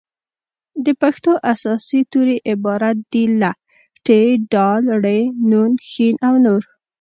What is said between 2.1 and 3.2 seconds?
توري عبارت